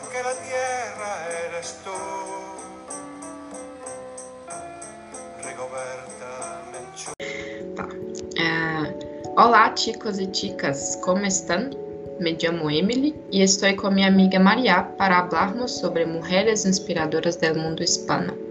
porque 0.00 0.22
tierra. 0.54 1.14
Tá. 7.76 7.88
É, 8.36 8.94
olá, 9.40 9.74
chicos 9.76 10.18
e 10.18 10.28
chicas, 10.32 10.96
como 10.96 11.24
estão? 11.24 11.70
Me 12.20 12.36
chamo 12.38 12.68
Emily 12.70 13.14
e 13.30 13.42
estou 13.42 13.74
com 13.76 13.90
minha 13.90 14.08
amiga 14.08 14.40
Maria 14.40 14.82
para 14.82 15.28
falarmos 15.28 15.78
sobre 15.78 16.04
mulheres 16.04 16.66
inspiradoras 16.66 17.36
do 17.36 17.54
mundo 17.54 17.82
hispano. 17.82 18.47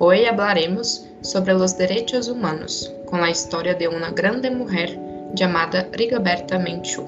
Hoje 0.00 0.26
falaremos 0.26 1.08
sobre 1.22 1.52
os 1.54 1.72
direitos 1.72 2.28
humanos, 2.28 2.88
com 3.06 3.16
a 3.16 3.30
história 3.30 3.74
de 3.74 3.88
uma 3.88 4.12
grande 4.12 4.48
mulher 4.48 4.96
chamada 5.36 5.88
Rigoberta 5.92 6.56
Menchú. 6.56 7.04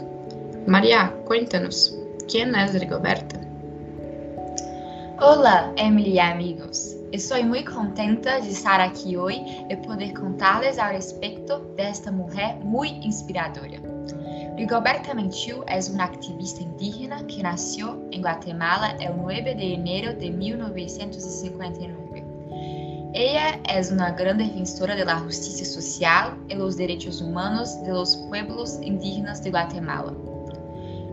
Maria, 0.67 1.07
cuéntanos, 1.25 1.97
quem 2.27 2.43
é 2.43 2.67
Rigoberta? 2.67 3.39
Olá, 5.21 5.73
Emily 5.77 6.15
e 6.15 6.19
amigos. 6.19 6.97
Estou 7.13 7.41
muito 7.45 7.73
contenta 7.73 8.41
de 8.41 8.51
estar 8.51 8.81
aqui 8.81 9.17
hoje 9.17 9.41
e 9.69 9.77
poder 9.77 10.13
contar-lhes 10.13 10.77
a 10.77 10.89
respeito 10.89 11.61
desta 11.77 12.11
mulher 12.11 12.57
muito 12.57 13.07
inspiradora. 13.07 13.81
Rigoberta 14.57 15.15
Menchú 15.15 15.63
é 15.69 15.79
uma 15.93 16.05
ativista 16.05 16.61
indígena 16.61 17.23
que 17.23 17.41
nasceu 17.41 18.09
em 18.11 18.21
Guatemala 18.21 18.97
el 19.01 19.17
9 19.17 19.55
de 19.55 19.75
enero 19.75 20.19
de 20.19 20.29
1959. 20.29 22.10
Ella 23.13 23.59
é 23.67 23.81
uma 23.93 24.11
grande 24.11 24.45
defensora 24.45 25.05
da 25.05 25.17
justiça 25.17 25.65
social 25.65 26.35
e 26.49 26.55
dos 26.55 26.77
direitos 26.77 27.21
humanos 27.21 27.75
de 27.83 27.91
los 27.91 28.15
pueblos 28.15 28.77
indígenas 28.77 29.41
de 29.41 29.51
Guatemala. 29.51 30.17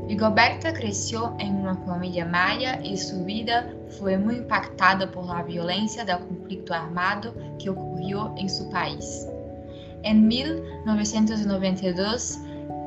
Rigoberta 0.08 0.72
cresceu 0.72 1.36
em 1.40 1.52
uma 1.52 1.73
família 1.75 2.23
maya 2.23 2.80
e 2.84 2.95
sua 2.95 3.23
vida 3.23 3.75
foi 3.98 4.16
muito 4.16 4.42
impactada 4.42 5.08
por 5.08 5.25
la 5.25 5.42
violência 5.42 6.06
do 6.06 6.16
conflito 6.20 6.72
armado 6.72 7.34
que 7.58 7.68
ocorreu 7.68 8.31
em 8.38 8.48
seu 8.48 8.68
país. 8.68 9.28
Em 10.03 10.14
1992, 10.14 12.40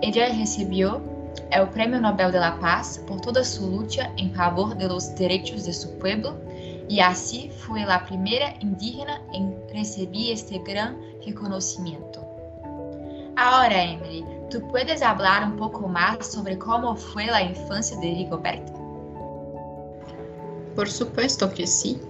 ella 0.03 0.33
recibió 0.33 1.03
el 1.51 1.67
Premio 1.71 2.01
Nobel 2.01 2.31
de 2.31 2.39
la 2.39 2.61
Paz 2.61 2.99
por 3.09 3.21
toda 3.21 3.43
su 3.43 3.67
lucha 3.67 4.13
en 4.17 4.33
favor 4.33 4.77
de 4.77 4.87
los 4.87 5.13
derechos 5.17 5.65
de 5.65 5.73
su 5.73 5.91
pueblo 5.99 6.39
y 6.91 6.99
así 6.99 7.53
fue 7.57 7.87
la 7.87 8.05
primera 8.05 8.53
indígena 8.59 9.23
en 9.33 9.55
recibir 9.73 10.33
este 10.33 10.59
gran 10.59 11.01
reconocimiento. 11.25 12.21
Ahora, 13.37 13.85
Emily, 13.85 14.25
¿tú 14.51 14.61
puedes 14.73 15.01
hablar 15.01 15.45
un 15.45 15.57
poco 15.57 15.87
más 15.87 16.27
sobre 16.27 16.59
cómo 16.59 16.97
fue 16.97 17.27
la 17.27 17.43
infancia 17.43 17.97
de 17.99 18.11
Rigoberta? 18.11 18.73
Por 20.75 20.91
supuesto 20.91 21.49
que 21.55 21.65
sí. 21.65 22.01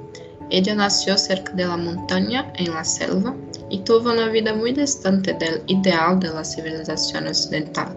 Ella 0.48 0.74
nació 0.74 1.18
cerca 1.18 1.52
de 1.52 1.66
la 1.66 1.76
montaña, 1.76 2.50
en 2.56 2.72
la 2.72 2.82
selva, 2.82 3.36
y 3.68 3.80
tuvo 3.80 4.10
una 4.10 4.28
vida 4.28 4.54
muy 4.54 4.72
distante 4.72 5.34
del 5.34 5.62
ideal 5.66 6.18
de 6.18 6.28
la 6.28 6.42
civilización 6.42 7.26
occidental. 7.26 7.94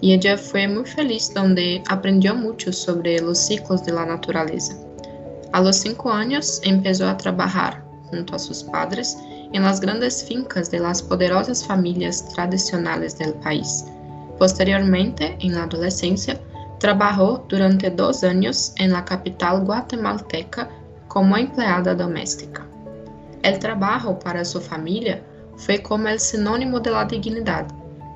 Y 0.00 0.14
ella 0.14 0.38
fue 0.38 0.68
muy 0.68 0.84
feliz 0.84 1.34
donde 1.34 1.82
aprendió 1.88 2.36
mucho 2.36 2.72
sobre 2.72 3.20
los 3.20 3.36
ciclos 3.36 3.84
de 3.84 3.92
la 3.92 4.06
naturaleza. 4.06 4.76
A 5.52 5.60
los 5.60 5.76
cinco 5.76 6.12
años 6.12 6.60
empezó 6.64 7.08
a 7.08 7.16
trabajar, 7.16 7.84
junto 8.08 8.36
a 8.36 8.38
sus 8.38 8.62
padres, 8.62 9.18
en 9.52 9.62
las 9.62 9.80
grandes 9.80 10.24
fincas 10.24 10.70
de 10.70 10.78
las 10.78 11.02
poderosas 11.02 11.66
familias 11.66 12.28
tradicionales 12.28 13.18
del 13.18 13.34
país. 13.34 13.84
Posteriormente, 14.38 15.36
en 15.40 15.54
la 15.54 15.64
adolescencia, 15.64 16.40
trabajó 16.78 17.44
durante 17.48 17.90
dos 17.90 18.22
años 18.22 18.72
en 18.78 18.92
la 18.92 19.04
capital 19.04 19.64
guatemalteca 19.64 20.68
como 21.08 21.36
empleada 21.36 21.94
doméstica. 21.94 22.64
El 23.42 23.58
trabajo 23.58 24.18
para 24.18 24.44
su 24.44 24.60
familia 24.60 25.22
fue 25.56 25.82
como 25.82 26.08
el 26.08 26.20
sinónimo 26.20 26.78
de 26.78 26.90
la 26.92 27.04
dignidad, 27.04 27.66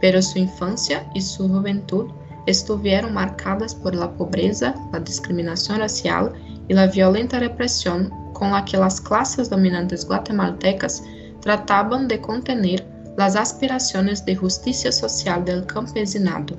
pero 0.01 0.23
su 0.23 0.39
infancia 0.39 1.05
y 1.15 1.21
su 1.21 1.49
juventud 1.49 2.07
estuvieron 2.47 3.13
marcadas 3.13 3.75
por 3.75 3.95
la 3.95 4.11
pobreza, 4.13 4.75
la 4.93 5.01
discriminación 5.01 5.79
racial 5.79 6.33
y 6.69 6.75
la 6.75 6.87
violenta 6.87 7.39
represión 7.39 8.11
con 8.33 8.51
la 8.51 8.65
que 8.65 8.77
las 8.77 9.01
clases 9.01 9.51
dominantes 9.51 10.07
guatemaltecas 10.07 11.03
trataban 11.41 12.09
de 12.09 12.21
contener 12.21 12.87
las 13.17 13.37
aspiraciones 13.37 14.25
de 14.25 14.35
justicia 14.35 14.91
social 14.91 15.45
del 15.45 15.67
campesinado. 15.67 16.57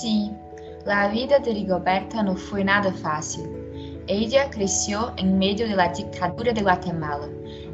Sí, 0.00 0.30
la 0.84 1.08
vida 1.08 1.38
de 1.38 1.52
Rigoberta 1.52 2.22
no 2.22 2.36
fue 2.36 2.62
nada 2.62 2.92
fácil. 2.92 3.44
Ella 4.06 4.50
creció 4.50 5.14
en 5.16 5.38
medio 5.38 5.66
de 5.66 5.74
la 5.74 5.88
dictadura 5.88 6.52
de 6.52 6.60
Guatemala. 6.60 7.26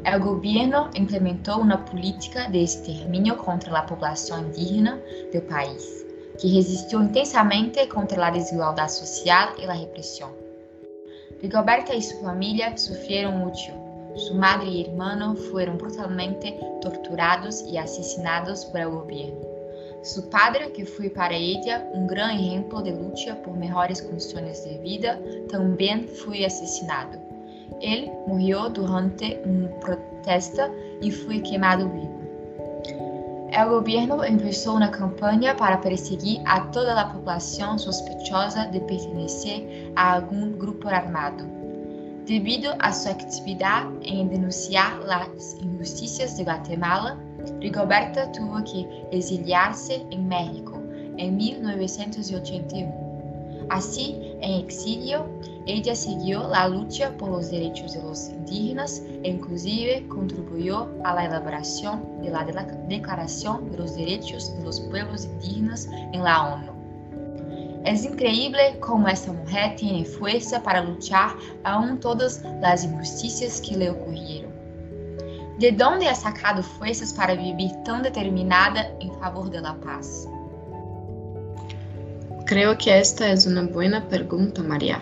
El 0.05 0.19
gobierno 0.21 0.89
implementó 0.93 1.57
una 1.57 1.83
política 1.83 2.47
de 2.49 2.61
exterminio 2.61 3.37
contra 3.37 3.73
la 3.73 3.85
población 3.85 4.45
indígena 4.45 4.97
del 5.33 5.41
país, 5.43 6.05
que 6.41 6.47
resistió 6.47 7.01
intensamente 7.03 7.87
contra 7.87 8.17
la 8.17 8.31
desigualdad 8.31 8.89
social 8.89 9.49
y 9.61 9.65
la 9.67 9.75
represión. 9.75 10.31
Rigoberta 11.39 11.93
y 11.93 12.01
su 12.01 12.19
familia 12.21 12.75
sufrieron 12.75 13.37
mucho. 13.37 13.71
Su 14.15 14.33
madre 14.33 14.67
y 14.67 14.81
hermano 14.85 15.35
fueron 15.35 15.77
brutalmente 15.77 16.59
torturados 16.81 17.63
y 17.71 17.77
asesinados 17.77 18.65
por 18.65 18.81
el 18.81 18.89
gobierno. 18.89 19.39
Su 20.03 20.29
padre, 20.29 20.71
que 20.71 20.83
foi 20.83 21.11
para 21.11 21.35
ella 21.35 21.87
um 21.93 22.07
grande 22.07 22.43
exemplo 22.43 22.81
de 22.81 22.91
luta 22.91 23.35
por 23.43 23.55
melhores 23.55 24.01
condições 24.01 24.63
de 24.63 24.79
vida, 24.79 25.21
também 25.47 26.07
foi 26.07 26.43
assassinado. 26.43 27.19
Ele 27.79 28.11
morreu 28.25 28.67
durante 28.67 29.39
uma 29.45 29.67
protesta 29.79 30.71
e 31.03 31.11
foi 31.11 31.39
queimado 31.41 31.87
vivo. 31.87 32.20
O 33.53 33.69
governo 33.69 34.15
começou 34.17 34.77
uma 34.77 34.87
campanha 34.87 35.53
para 35.53 35.77
perseguir 35.77 36.41
a 36.45 36.61
toda 36.67 36.99
a 36.99 37.05
população 37.05 37.77
suspeitosa 37.77 38.65
de 38.67 38.79
pertencer 38.79 39.91
a 39.93 40.15
algum 40.15 40.53
grupo 40.53 40.87
armado. 40.87 41.43
Devido 42.25 42.73
a 42.79 42.93
sua 42.93 43.11
atividade 43.11 43.91
em 44.03 44.25
denunciar 44.25 44.97
as 45.05 45.55
injustiças 45.55 46.37
de 46.37 46.43
Guatemala, 46.43 47.19
Rigoberta 47.59 48.27
tuvo 48.27 48.63
que 48.63 48.87
exiliar-se 49.11 50.05
em 50.09 50.23
México 50.23 50.81
em 51.17 51.29
1981. 51.29 53.00
Así, 53.71 54.17
en 54.41 54.65
exilio, 54.65 55.25
ella 55.65 55.95
siguió 55.95 56.45
la 56.49 56.67
lucha 56.67 57.15
por 57.17 57.29
los 57.29 57.51
derechos 57.51 57.93
de 57.93 58.03
los 58.03 58.27
indígenas 58.27 59.01
e 59.23 59.29
inclusive 59.29 60.05
contribuyó 60.09 60.89
a 61.05 61.15
la 61.15 61.23
elaboración 61.23 62.21
de 62.21 62.31
la 62.31 62.43
Declaración 62.89 63.71
de 63.71 63.77
los 63.77 63.95
Derechos 63.95 64.53
de 64.57 64.65
los 64.65 64.81
Pueblos 64.81 65.23
Indígenas 65.23 65.87
en 66.11 66.21
la 66.21 66.53
ONU. 66.53 67.81
Es 67.85 68.03
increíble 68.03 68.77
como 68.81 69.07
esta 69.07 69.31
mujer 69.31 69.77
tiene 69.77 70.03
fuerza 70.03 70.61
para 70.61 70.83
luchar 70.83 71.33
aún 71.63 71.97
todas 71.97 72.43
las 72.59 72.83
injusticias 72.83 73.61
que 73.61 73.77
le 73.77 73.89
ocurrieron. 73.89 74.51
De 75.59 75.69
onde 75.81 76.09
ha 76.09 76.15
sacado 76.15 76.61
fuerzas 76.61 77.13
para 77.13 77.35
vivir 77.35 77.71
tão 77.85 78.01
determinada 78.01 78.93
em 78.99 79.09
favor 79.21 79.49
de 79.49 79.61
la 79.61 79.75
paz? 79.75 80.27
Creo 82.51 82.77
que 82.77 82.99
esta 82.99 83.31
es 83.31 83.45
una 83.45 83.61
buena 83.61 84.09
pregunta, 84.09 84.61
María. 84.61 85.01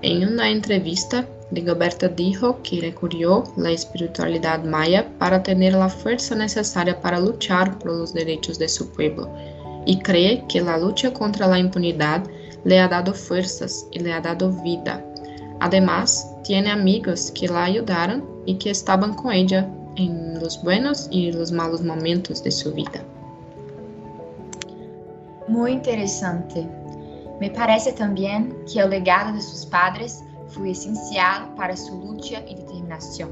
En 0.00 0.26
una 0.26 0.48
entrevista, 0.48 1.28
Rigoberta 1.50 2.08
dijo 2.08 2.62
que 2.62 2.80
recurrió 2.80 3.44
la 3.58 3.70
espiritualidad 3.70 4.64
maya 4.64 5.06
para 5.18 5.42
tener 5.42 5.74
la 5.74 5.90
fuerza 5.90 6.34
necesaria 6.34 6.98
para 7.02 7.20
luchar 7.20 7.78
por 7.78 7.92
los 7.92 8.14
derechos 8.14 8.58
de 8.58 8.70
su 8.70 8.90
pueblo 8.92 9.28
y 9.84 9.98
cree 9.98 10.42
que 10.48 10.62
la 10.62 10.78
lucha 10.78 11.12
contra 11.12 11.46
la 11.48 11.58
impunidad 11.58 12.24
le 12.64 12.80
ha 12.80 12.88
dado 12.88 13.12
fuerzas 13.12 13.86
y 13.92 13.98
le 13.98 14.14
ha 14.14 14.22
dado 14.22 14.50
vida. 14.62 15.04
Además, 15.60 16.26
tiene 16.44 16.70
amigos 16.70 17.30
que 17.38 17.46
la 17.46 17.64
ayudaron 17.64 18.24
y 18.46 18.54
que 18.54 18.70
estaban 18.70 19.12
con 19.12 19.34
ella 19.34 19.68
en 19.96 20.40
los 20.40 20.62
buenos 20.62 21.08
y 21.10 21.30
los 21.30 21.52
malos 21.52 21.82
momentos 21.82 22.42
de 22.42 22.50
su 22.50 22.72
vida. 22.72 23.04
Muy 25.48 25.72
interesante. 25.72 26.66
Me 27.40 27.50
parece 27.50 27.92
también 27.92 28.56
que 28.72 28.80
el 28.80 28.90
legado 28.90 29.32
de 29.32 29.42
sus 29.42 29.66
padres 29.66 30.24
fue 30.48 30.70
esencial 30.70 31.54
para 31.54 31.76
su 31.76 32.00
lucha 32.00 32.40
y 32.48 32.54
determinación. 32.54 33.30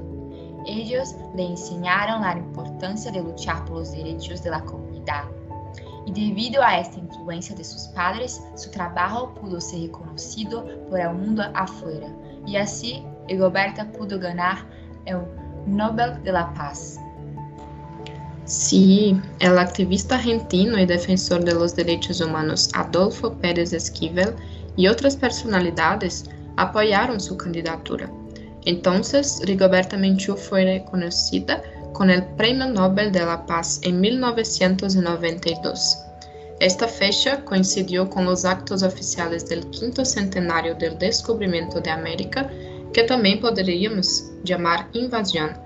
Ellos 0.66 1.16
le 1.34 1.46
enseñaron 1.46 2.22
la 2.22 2.36
importancia 2.36 3.10
de 3.10 3.22
luchar 3.22 3.64
por 3.64 3.78
los 3.78 3.92
derechos 3.92 4.42
de 4.42 4.50
la 4.50 4.62
comunidad. 4.64 5.24
Y 6.04 6.12
debido 6.12 6.62
a 6.62 6.78
esta 6.78 6.98
influencia 6.98 7.56
de 7.56 7.64
sus 7.64 7.82
padres, 7.94 8.42
su 8.56 8.70
trabajo 8.70 9.32
pudo 9.34 9.60
ser 9.60 9.82
reconocido 9.82 10.66
por 10.88 11.00
el 11.00 11.14
mundo 11.14 11.44
afuera. 11.54 12.08
Y 12.46 12.56
así, 12.56 13.04
Rigoberta 13.28 13.90
pudo 13.92 14.18
ganar 14.18 14.66
el 15.06 15.18
Nobel 15.66 16.22
de 16.22 16.32
la 16.32 16.52
Paz. 16.54 16.98
Sí, 18.52 19.18
el 19.40 19.58
activista 19.58 20.16
argentino 20.16 20.78
y 20.78 20.84
defensor 20.84 21.42
de 21.42 21.54
los 21.54 21.74
derechos 21.74 22.20
humanos 22.20 22.68
Adolfo 22.74 23.32
Pérez 23.32 23.72
Esquivel 23.72 24.34
y 24.76 24.88
otras 24.88 25.16
personalidades 25.16 26.26
apoyaron 26.58 27.18
su 27.18 27.38
candidatura. 27.38 28.12
Entonces, 28.66 29.40
Rigoberta 29.46 29.96
Menchú 29.96 30.36
fue 30.36 30.64
reconocida 30.64 31.62
con 31.94 32.10
el 32.10 32.24
Premio 32.36 32.68
Nobel 32.68 33.10
de 33.10 33.24
la 33.24 33.46
Paz 33.46 33.80
en 33.84 34.02
1992. 34.02 35.98
Esta 36.60 36.86
fecha 36.86 37.42
coincidió 37.46 38.10
con 38.10 38.26
los 38.26 38.44
actos 38.44 38.82
oficiales 38.82 39.48
del 39.48 39.66
quinto 39.70 40.04
centenario 40.04 40.74
del 40.74 40.98
descubrimiento 40.98 41.80
de 41.80 41.90
América, 41.90 42.50
que 42.92 43.04
también 43.04 43.40
podríamos 43.40 44.24
llamar 44.44 44.90
invasión, 44.92 45.61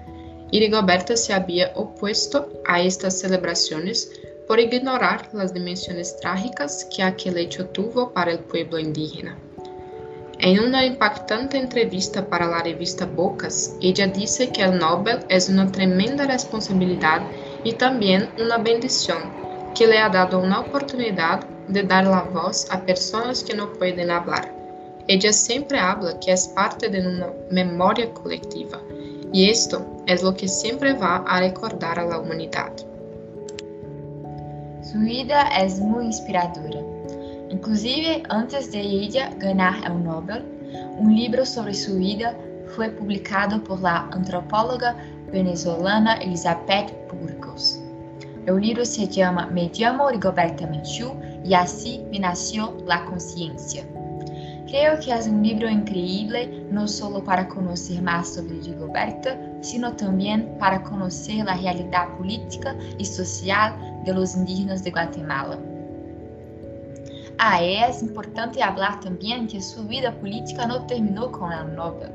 y 0.50 0.70
se 1.16 1.32
había 1.32 1.72
opuesto 1.74 2.48
a 2.66 2.80
estas 2.80 3.18
celebraciones 3.18 4.10
por 4.46 4.60
ignorar 4.60 5.28
las 5.32 5.52
dimensiones 5.52 6.16
trágicas 6.20 6.86
que 6.94 7.02
aquel 7.02 7.36
hecho 7.38 7.66
tuvo 7.66 8.12
para 8.12 8.32
el 8.32 8.38
pueblo 8.38 8.78
indígena. 8.78 9.36
En 10.38 10.60
una 10.60 10.84
impactante 10.84 11.56
entrevista 11.56 12.28
para 12.28 12.46
la 12.46 12.62
revista 12.62 13.06
Bocas, 13.06 13.74
ella 13.80 14.06
dice 14.06 14.50
que 14.50 14.62
el 14.62 14.78
Nobel 14.78 15.24
es 15.28 15.48
una 15.48 15.72
tremenda 15.72 16.26
responsabilidad 16.26 17.22
y 17.64 17.72
también 17.72 18.28
una 18.38 18.58
bendición 18.58 19.18
que 19.74 19.86
le 19.86 19.98
ha 19.98 20.08
dado 20.08 20.38
una 20.38 20.60
oportunidad 20.60 21.44
de 21.68 21.82
dar 21.82 22.06
la 22.06 22.22
voz 22.22 22.70
a 22.70 22.84
personas 22.84 23.42
que 23.42 23.54
no 23.54 23.72
pueden 23.72 24.10
hablar. 24.10 24.52
Ella 25.08 25.32
siempre 25.32 25.78
habla 25.78 26.20
que 26.20 26.32
es 26.32 26.48
parte 26.48 26.88
de 26.88 27.00
una 27.00 27.32
memoria 27.50 28.12
colectiva 28.12 28.80
y 29.36 29.50
esto 29.50 29.84
es 30.06 30.22
lo 30.22 30.34
que 30.34 30.48
siempre 30.48 30.94
va 30.94 31.16
a 31.28 31.40
recordar 31.40 31.98
a 31.98 32.06
la 32.06 32.20
humanidad. 32.20 32.72
Su 34.80 34.98
vida 35.00 35.48
es 35.60 35.78
muy 35.78 36.06
inspiradora. 36.06 36.80
Inclusive, 37.50 38.22
antes 38.30 38.72
de 38.72 38.80
ella 38.80 39.34
ganar 39.36 39.74
el 39.84 40.02
Nobel, 40.02 40.42
un 40.98 41.14
libro 41.14 41.44
sobre 41.44 41.74
su 41.74 41.98
vida 41.98 42.34
fue 42.74 42.88
publicado 42.88 43.62
por 43.62 43.82
la 43.82 44.08
antropóloga 44.10 44.96
venezolana 45.30 46.14
Elizabeth 46.14 46.94
Burgos. 47.12 47.78
El 48.46 48.58
libro 48.58 48.86
se 48.86 49.06
llama 49.06 49.48
Me 49.48 49.70
llamo 49.74 50.08
Rigoberta 50.08 50.66
Menchú 50.66 51.12
y 51.44 51.52
así 51.52 52.02
me 52.10 52.20
nació 52.20 52.74
la 52.86 53.04
conciencia. 53.04 53.84
Creo 54.66 54.98
que 54.98 55.12
es 55.12 55.28
un 55.28 55.44
libro 55.44 55.68
increíble 55.68 56.66
no 56.72 56.88
solo 56.88 57.22
para 57.22 57.48
conocer 57.48 58.02
más 58.02 58.34
sobre 58.34 58.60
Rigoberta, 58.60 59.38
sino 59.60 59.92
también 59.92 60.56
para 60.58 60.82
conocer 60.82 61.44
la 61.44 61.54
realidad 61.54 62.08
política 62.16 62.74
y 62.98 63.04
social 63.04 63.76
de 64.04 64.10
indígenas 64.10 64.82
de 64.82 64.90
Guatemala. 64.90 65.58
Ah, 67.38 67.62
é 67.62 67.88
importante 68.02 68.58
falar 68.58 68.98
também 68.98 69.46
que 69.46 69.60
sua 69.60 69.84
vida 69.84 70.10
política 70.10 70.66
não 70.66 70.84
terminou 70.86 71.28
com 71.28 71.44
o 71.44 71.64
Nobel. 71.64 72.10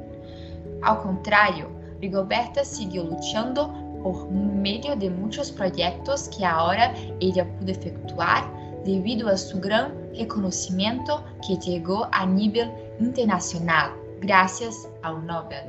Ao 0.81 0.97
contrário, 0.97 1.69
Rigoberta 2.01 2.65
seguiu 2.65 3.03
lutando 3.03 3.69
por 4.01 4.29
meio 4.29 4.95
de 4.97 5.09
muitos 5.09 5.51
projetos 5.51 6.27
que 6.27 6.43
agora 6.43 6.93
ela 7.21 7.45
pudo 7.45 7.69
efetuar 7.69 8.60
devido 8.83 9.27
a 9.27 9.37
seu 9.37 9.59
grande 9.59 9.93
reconhecimento 10.17 11.23
que 11.45 11.59
chegou 11.61 12.07
a 12.11 12.25
nível 12.25 12.67
internacional, 12.99 13.93
graças 14.19 14.89
ao 15.03 15.21
Nobel. 15.21 15.65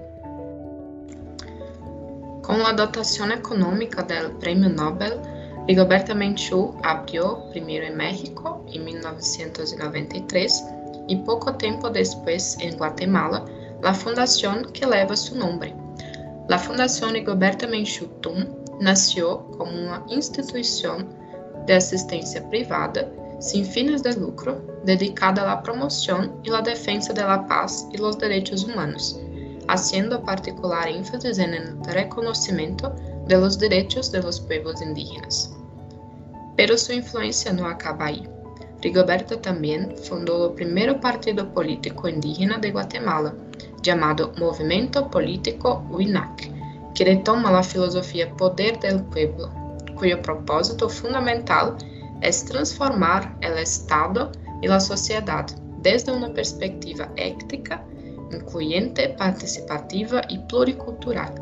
Com 2.43 2.65
a 2.67 2.73
dotação 2.73 3.31
econômica 3.31 4.03
do 4.03 4.35
Prêmio 4.39 4.69
Nobel, 4.69 5.21
Rigoberta 5.67 6.13
Menchú 6.13 6.75
abrió 6.83 7.49
primero 7.51 7.87
en 7.87 7.97
México 7.97 8.65
en 8.73 8.85
1993 8.85 10.65
y 11.07 11.17
poco 11.17 11.55
tiempo 11.55 11.89
después 11.89 12.57
en 12.61 12.77
Guatemala 12.77 13.45
la 13.81 13.95
fundación 13.95 14.65
que 14.73 14.87
lleva 14.87 15.15
su 15.17 15.37
nombre. 15.37 15.75
La 16.49 16.59
Fundación 16.59 17.13
Rigoberta 17.13 17.69
Menchú 17.69 18.07
TUM 18.21 18.47
nació 18.81 19.47
como 19.57 19.71
una 19.71 20.05
institución 20.09 21.09
de 21.67 21.75
asistencia 21.75 22.49
privada 22.49 23.09
sin 23.41 23.67
fines 23.67 24.03
de 24.03 24.15
lucro 24.15 24.63
dedicada 24.85 25.43
a 25.43 25.47
la 25.47 25.63
promoción 25.63 26.33
y 26.45 26.51
la 26.51 26.63
defensa 26.63 27.13
de 27.13 27.23
la 27.23 27.47
paz 27.47 27.89
y 27.93 27.99
los 27.99 28.19
derechos 28.19 28.65
humanos, 28.65 29.19
haciendo 29.69 30.23
particular 30.23 30.89
énfasis 30.89 31.39
en 31.39 31.55
el 31.55 31.85
reconocimiento 31.85 32.95
de 33.27 33.37
los 33.37 33.59
derechos 33.59 34.13
de 34.13 34.23
los 34.23 34.41
pueblos 34.41 34.81
indígenas. 34.81 35.53
Pero 36.57 36.77
su 36.77 36.93
influencia 36.93 37.53
no 37.53 37.67
acaba 37.67 38.07
ahí. 38.07 38.29
Rigoberta 38.81 39.41
también 39.41 39.95
fundó 39.97 40.49
el 40.51 40.55
primer 40.55 41.01
partido 41.01 41.53
político 41.53 42.09
indígena 42.09 42.59
de 42.59 42.73
Guatemala, 42.73 43.35
llamado 43.83 44.33
Movimiento 44.39 45.11
Político 45.11 45.85
UINAC, 45.91 46.51
que 46.95 47.05
retoma 47.05 47.51
la 47.51 47.63
filosofía 47.63 48.31
Poder 48.37 48.79
del 48.81 49.03
Pueblo, 49.05 49.51
cuyo 49.95 50.21
propósito 50.23 50.89
fundamental 50.89 51.77
es 52.21 52.45
transformar 52.45 53.37
el 53.41 53.59
Estado 53.59 54.31
y 54.61 54.69
la 54.69 54.81
sociedad 54.81 55.47
desde 55.83 56.13
una 56.13 56.33
perspectiva 56.33 57.13
ética, 57.17 57.85
incluyente, 58.31 59.11
participativa 59.11 60.23
y 60.29 60.39
pluricultural 60.39 61.35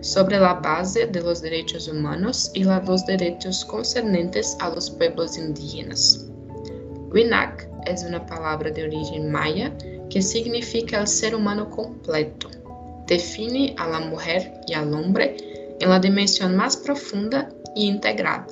sobre 0.00 0.40
la 0.40 0.54
base 0.54 1.06
de 1.06 1.22
los 1.22 1.42
humanos 1.88 2.50
y 2.54 2.64
la 2.64 2.80
los 2.80 3.06
derechos 3.06 3.64
concernentes 3.64 4.56
a 4.60 4.70
los 4.70 4.90
pueblos 4.90 5.38
indígenas. 5.38 6.26
Winak 7.12 7.68
es 7.86 8.02
una 8.02 8.24
palabra 8.26 8.70
de 8.70 8.84
origen 8.84 9.30
maya 9.30 9.72
que 10.10 10.20
significa 10.20 11.00
el 11.00 11.06
ser 11.06 11.34
humano 11.34 11.70
completo. 11.70 12.48
Define 13.06 13.74
a 13.78 13.88
la 13.88 14.00
mujer 14.00 14.52
y 14.66 14.74
al 14.74 14.92
hombre 14.92 15.51
en 15.82 15.90
la 15.90 15.98
dimensión 15.98 16.56
más 16.56 16.76
profunda 16.76 17.48
y 17.74 17.88
integral. 17.88 18.46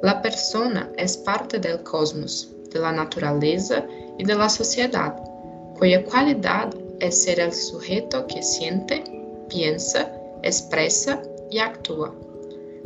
La 0.00 0.22
persona 0.22 0.90
es 0.96 1.16
parte 1.16 1.58
del 1.58 1.82
cosmos, 1.82 2.50
de 2.72 2.78
la 2.78 2.92
naturaleza 2.92 3.84
y 4.16 4.24
de 4.24 4.34
la 4.36 4.48
sociedad, 4.48 5.16
cuya 5.76 6.04
cualidad 6.04 6.72
es 7.00 7.24
ser 7.24 7.40
el 7.40 7.52
sujeto 7.52 8.26
que 8.28 8.42
siente, 8.42 9.02
piensa 9.48 10.08
expresa 10.42 11.20
y 11.50 11.58
actúa. 11.58 12.14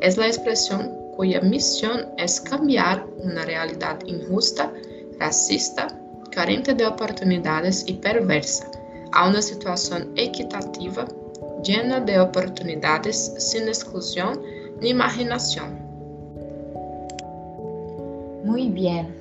Es 0.00 0.17
la 0.17 0.26
expresión 0.26 0.95
cuya 1.14 1.40
misión 1.42 2.06
es 2.16 2.40
cambiar 2.40 3.06
una 3.18 3.45
realidad 3.45 3.99
injusta, 4.06 4.73
racista, 5.18 5.88
carente 6.30 6.73
de 6.73 6.87
oportunidades 6.87 7.85
y 7.87 7.95
perversa 7.95 8.71
a 9.12 9.28
una 9.28 9.40
situación 9.42 10.12
equitativa, 10.16 11.06
llena 11.66 12.00
de 12.00 12.20
oportunidades 12.20 13.35
sin 13.38 13.66
exclusión 13.66 14.40
ni 14.80 14.90
imaginación. 14.90 15.78
Muy 18.44 18.68
bien. 18.68 19.14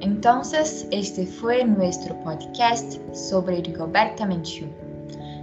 Entonces, 0.00 0.86
este 0.90 1.26
fue 1.26 1.64
nuestro 1.64 2.16
podcast 2.22 2.98
sobre 3.12 3.60
Rigoberta 3.62 4.26
Menchú. 4.26 4.66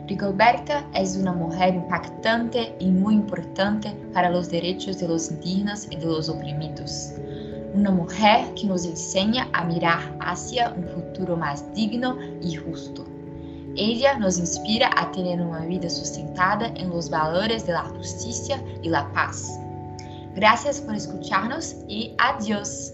Rigoberta 0.07 0.89
es 0.95 1.17
una 1.17 1.33
mujer 1.33 1.75
impactante 1.75 2.73
y 2.79 2.87
muy 2.87 3.15
importante 3.15 3.93
para 4.13 4.29
los 4.29 4.49
derechos 4.49 4.99
de 4.99 5.07
los 5.07 5.31
indígenas 5.31 5.87
y 5.91 5.97
de 5.97 6.05
los 6.05 6.29
oprimidos. 6.29 7.13
Una 7.73 7.91
mujer 7.91 8.53
que 8.55 8.65
nos 8.65 8.85
enseña 8.85 9.47
a 9.53 9.65
mirar 9.65 10.17
hacia 10.19 10.71
un 10.71 10.87
futuro 10.87 11.37
más 11.37 11.63
digno 11.75 12.17
y 12.41 12.55
justo. 12.55 13.05
Ella 13.81 14.19
nos 14.19 14.37
inspira 14.37 14.91
a 14.97 15.09
tener 15.13 15.39
una 15.39 15.61
vida 15.61 15.89
sustentada 15.89 16.67
en 16.75 16.89
los 16.89 17.09
valores 17.09 17.65
de 17.65 17.71
la 17.71 17.83
justicia 17.83 18.61
y 18.83 18.89
la 18.89 19.09
paz. 19.13 19.57
Gracias 20.35 20.81
por 20.81 20.95
escucharnos 20.95 21.77
y 21.87 22.13
adiós. 22.17 22.91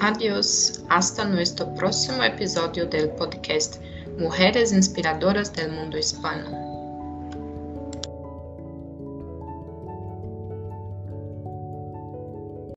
Adiós. 0.00 0.82
Hasta 0.88 1.24
nuestro 1.24 1.72
próximo 1.74 2.24
episodio 2.24 2.86
del 2.86 3.10
podcast 3.10 3.76
Mujeres 4.18 4.72
Inspiradoras 4.72 5.52
del 5.52 5.70
Mundo 5.70 5.96
Hispano. 5.98 6.67